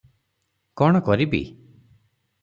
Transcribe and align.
କଣ 0.81 1.01
କରିବି? 1.09 1.41